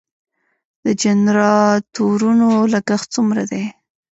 د 0.83 0.85
جنراتورونو 1.01 2.49
لګښت 2.73 3.07
څومره 3.15 3.43
دی؟ 3.51 3.63